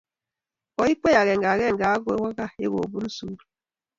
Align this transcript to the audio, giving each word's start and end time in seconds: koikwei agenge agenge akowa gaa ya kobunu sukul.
koikwei 0.75 1.19
agenge 1.21 1.47
agenge 1.53 1.83
akowa 1.93 2.29
gaa 2.37 2.53
ya 2.61 2.67
kobunu 2.73 3.09
sukul. 3.17 3.47